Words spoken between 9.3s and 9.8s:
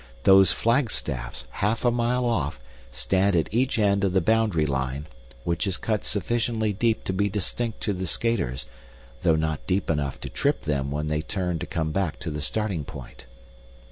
not